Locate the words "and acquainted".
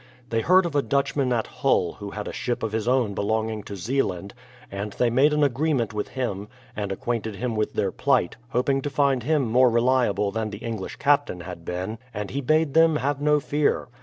6.75-7.35